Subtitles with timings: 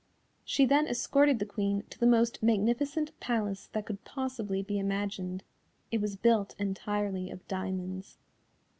[0.43, 5.43] She then escorted the Queen to the most magnificent palace that could possibly be imagined,
[5.91, 8.17] it was built entirely of diamonds.